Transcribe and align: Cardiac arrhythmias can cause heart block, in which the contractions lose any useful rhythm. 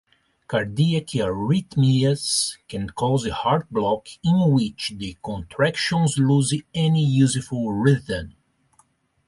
Cardiac 0.47 1.09
arrhythmias 1.15 2.57
can 2.67 2.89
cause 2.89 3.27
heart 3.29 3.69
block, 3.69 4.07
in 4.23 4.51
which 4.51 4.93
the 4.97 5.15
contractions 5.23 6.17
lose 6.17 6.55
any 6.73 7.05
useful 7.05 7.71
rhythm. 7.71 8.33